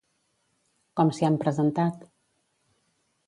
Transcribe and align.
Com 0.99 1.11
s'hi 1.17 1.27
han 1.27 1.37
presentat? 1.45 2.01